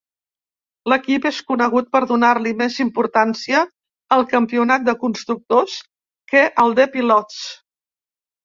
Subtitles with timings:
[0.91, 3.61] L'equip és conegut per donar-li més importància
[4.17, 5.77] al campionat de constructors
[6.33, 7.39] que al de pilots.